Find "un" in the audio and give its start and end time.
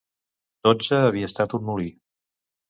1.59-1.69